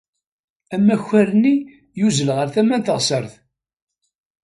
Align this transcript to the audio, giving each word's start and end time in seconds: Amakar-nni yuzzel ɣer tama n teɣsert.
Amakar-nni 0.75 1.55
yuzzel 1.99 2.29
ɣer 2.35 2.47
tama 2.53 2.77
n 2.79 2.81
teɣsert. 2.85 3.33